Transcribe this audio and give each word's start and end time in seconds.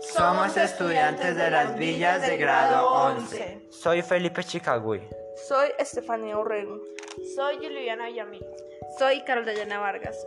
Somos 0.00 0.56
estudiantes 0.56 1.36
de 1.36 1.50
las 1.50 1.76
villas 1.76 2.22
de 2.22 2.36
grado 2.36 2.88
11. 2.88 3.68
Soy 3.70 4.02
Felipe 4.02 4.44
Chicagüey. 4.44 5.08
Soy 5.48 5.70
Estefanía 5.78 6.38
Orrego. 6.38 6.78
Soy 7.34 7.56
Juliana 7.56 8.06
Villamil. 8.06 8.44
Soy 8.98 9.22
Carol 9.22 9.44
Dayana 9.44 9.78
Vargas. 9.78 10.26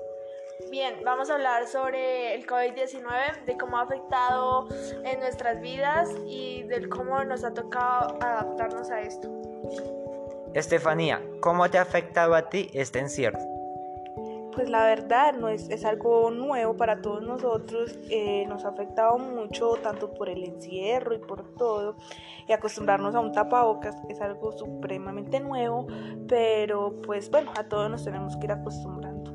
Bien, 0.71 0.95
vamos 1.03 1.29
a 1.29 1.35
hablar 1.35 1.67
sobre 1.67 2.35
el 2.35 2.45
COVID-19, 2.45 3.45
de 3.45 3.57
cómo 3.57 3.77
ha 3.77 3.83
afectado 3.83 4.67
en 5.03 5.19
nuestras 5.19 5.59
vidas 5.61 6.09
y 6.25 6.63
del 6.63 6.89
cómo 6.89 7.23
nos 7.23 7.43
ha 7.43 7.53
tocado 7.53 8.17
adaptarnos 8.21 8.89
a 8.89 9.01
esto. 9.01 9.29
Estefanía, 10.53 11.21
¿cómo 11.41 11.69
te 11.69 11.77
ha 11.77 11.81
afectado 11.81 12.35
a 12.35 12.49
ti 12.49 12.69
este 12.73 12.99
encierro? 12.99 13.52
Pues 14.55 14.69
la 14.69 14.85
verdad 14.85 15.33
no 15.33 15.49
es, 15.49 15.69
es 15.69 15.83
algo 15.83 16.29
nuevo 16.29 16.77
para 16.77 17.01
todos 17.01 17.23
nosotros, 17.23 17.97
eh, 18.09 18.45
nos 18.47 18.65
ha 18.65 18.69
afectado 18.69 19.17
mucho 19.17 19.73
tanto 19.81 20.13
por 20.13 20.29
el 20.29 20.43
encierro 20.43 21.15
y 21.15 21.17
por 21.17 21.55
todo, 21.55 21.97
y 22.47 22.53
acostumbrarnos 22.53 23.15
a 23.15 23.19
un 23.19 23.31
tapabocas 23.31 23.95
es 24.09 24.21
algo 24.21 24.51
supremamente 24.51 25.39
nuevo, 25.39 25.87
pero 26.27 27.01
pues 27.01 27.31
bueno, 27.31 27.51
a 27.57 27.63
todos 27.63 27.89
nos 27.89 28.03
tenemos 28.03 28.37
que 28.37 28.45
ir 28.45 28.51
acostumbrando. 28.51 29.33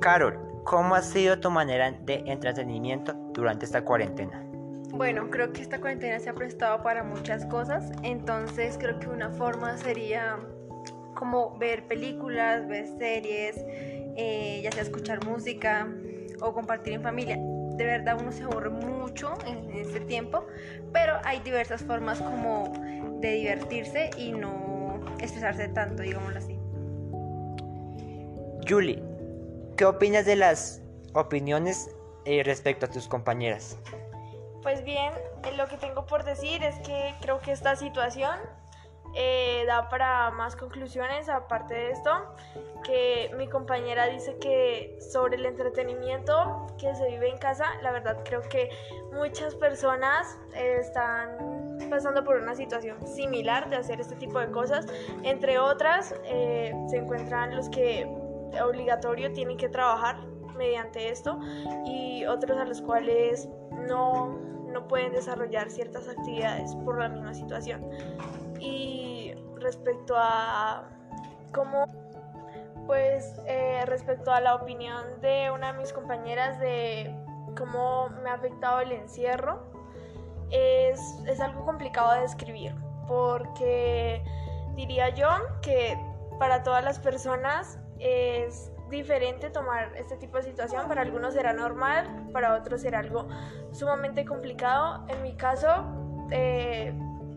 Carol, 0.00 0.38
¿cómo 0.64 0.96
ha 0.96 1.02
sido 1.02 1.38
tu 1.38 1.50
manera 1.50 1.92
de 1.92 2.24
entretenimiento 2.26 3.14
durante 3.32 3.64
esta 3.64 3.84
cuarentena? 3.84 4.44
Bueno, 4.90 5.28
creo 5.30 5.52
que 5.52 5.62
esta 5.62 5.80
cuarentena 5.80 6.18
se 6.20 6.30
ha 6.30 6.34
prestado 6.34 6.82
para 6.82 7.02
muchas 7.02 7.46
cosas, 7.46 7.90
entonces 8.02 8.76
creo 8.78 8.98
que 8.98 9.08
una 9.08 9.30
forma 9.30 9.76
sería 9.76 10.38
como 11.14 11.56
ver 11.58 11.86
películas, 11.86 12.66
ver 12.68 12.86
series, 12.98 13.56
eh, 14.16 14.60
ya 14.62 14.72
sea 14.72 14.82
escuchar 14.82 15.24
música 15.24 15.88
o 16.40 16.52
compartir 16.52 16.94
en 16.94 17.02
familia. 17.02 17.36
De 17.36 17.84
verdad 17.84 18.16
uno 18.20 18.30
se 18.30 18.44
aburre 18.44 18.70
mucho 18.70 19.34
en 19.46 19.70
este 19.72 20.00
tiempo, 20.00 20.46
pero 20.92 21.14
hay 21.24 21.40
diversas 21.40 21.82
formas 21.82 22.20
como 22.20 22.72
de 23.20 23.32
divertirse 23.32 24.10
y 24.16 24.32
no 24.32 25.00
estresarse 25.20 25.68
tanto, 25.68 26.02
digámoslo 26.02 26.38
así. 26.38 26.58
Julie, 28.68 29.02
¿qué 29.76 29.84
opinas 29.84 30.24
de 30.24 30.36
las 30.36 30.82
opiniones 31.14 31.90
eh, 32.24 32.42
respecto 32.44 32.86
a 32.86 32.88
tus 32.88 33.08
compañeras? 33.08 33.76
Pues 34.62 34.82
bien, 34.84 35.12
eh, 35.44 35.56
lo 35.56 35.66
que 35.66 35.76
tengo 35.76 36.06
por 36.06 36.24
decir 36.24 36.62
es 36.62 36.74
que 36.80 37.14
creo 37.20 37.40
que 37.40 37.52
esta 37.52 37.76
situación 37.76 38.38
eh, 39.14 39.64
da 39.66 39.88
para 39.88 40.30
más 40.30 40.56
conclusiones 40.56 41.28
aparte 41.28 41.74
de 41.74 41.90
esto, 41.90 42.10
que 42.82 43.30
mi 43.36 43.48
compañera 43.48 44.06
dice 44.06 44.36
que 44.38 44.98
sobre 45.12 45.36
el 45.36 45.46
entretenimiento 45.46 46.66
que 46.78 46.94
se 46.94 47.08
vive 47.08 47.28
en 47.28 47.38
casa, 47.38 47.66
la 47.82 47.92
verdad 47.92 48.22
creo 48.24 48.42
que 48.42 48.70
muchas 49.12 49.54
personas 49.54 50.38
están 50.54 51.78
pasando 51.88 52.24
por 52.24 52.36
una 52.36 52.54
situación 52.54 53.06
similar 53.06 53.70
de 53.70 53.76
hacer 53.76 54.00
este 54.00 54.16
tipo 54.16 54.38
de 54.38 54.50
cosas. 54.50 54.86
Entre 55.22 55.58
otras, 55.58 56.14
eh, 56.24 56.74
se 56.88 56.98
encuentran 56.98 57.54
los 57.54 57.68
que 57.68 58.06
obligatorio 58.62 59.32
tienen 59.32 59.56
que 59.56 59.68
trabajar 59.68 60.16
mediante 60.56 61.08
esto 61.08 61.38
y 61.84 62.24
otros 62.26 62.56
a 62.58 62.64
los 62.64 62.80
cuales 62.80 63.48
no, 63.72 64.38
no 64.74 64.86
pueden 64.88 65.12
desarrollar 65.12 65.70
ciertas 65.70 66.06
actividades 66.08 66.74
por 66.84 66.98
la 66.98 67.08
misma 67.08 67.32
situación. 67.32 67.88
Y 68.60 69.32
respecto 69.56 70.14
a 70.18 70.90
cómo, 71.52 71.86
pues 72.86 73.40
eh, 73.46 73.84
respecto 73.86 74.30
a 74.32 74.40
la 74.40 74.56
opinión 74.56 75.20
de 75.22 75.50
una 75.50 75.72
de 75.72 75.78
mis 75.78 75.92
compañeras 75.94 76.60
de 76.60 77.14
cómo 77.56 78.10
me 78.22 78.28
ha 78.28 78.34
afectado 78.34 78.80
el 78.80 78.92
encierro, 78.92 79.62
es, 80.50 81.00
es 81.26 81.40
algo 81.40 81.64
complicado 81.64 82.12
de 82.12 82.20
describir 82.20 82.74
porque 83.06 84.22
diría 84.74 85.10
yo 85.10 85.28
que 85.62 85.96
para 86.38 86.62
todas 86.62 86.84
las 86.84 86.98
personas 86.98 87.78
es 87.98 88.72
diferente 88.94 89.50
tomar 89.50 89.94
este 89.96 90.16
tipo 90.16 90.36
de 90.36 90.44
situación. 90.44 90.86
Para 90.88 91.02
algunos 91.02 91.34
será 91.34 91.52
normal, 91.52 92.28
para 92.32 92.54
otros 92.54 92.80
será 92.80 93.00
algo 93.00 93.28
sumamente 93.72 94.24
complicado. 94.24 95.04
En 95.08 95.22
mi 95.22 95.34
caso, 95.36 95.84
eh, 96.30 96.92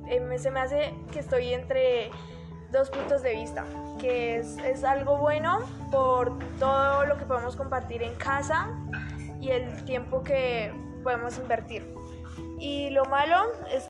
eh, 0.10 0.38
se 0.38 0.52
me 0.52 0.60
hace 0.60 0.94
que 1.12 1.20
estoy 1.20 1.54
entre 1.54 2.12
dos 2.72 2.90
puntos 2.90 3.22
de 3.22 3.34
vista, 3.34 3.66
que 4.00 4.38
es, 4.38 4.58
es 4.60 4.84
algo 4.84 5.18
bueno 5.18 5.60
por 5.92 6.38
todo 6.60 7.06
lo 7.06 7.18
que 7.18 7.26
podemos 7.26 7.56
compartir 7.56 8.04
en 8.04 8.16
casa 8.16 8.70
y 9.40 9.52
el 9.52 9.86
tiempo 9.86 10.24
que 10.24 10.74
podemos 11.04 11.38
invertir. 11.38 11.94
Y 12.60 12.90
lo 12.90 13.06
malo 13.06 13.52
es 13.72 13.84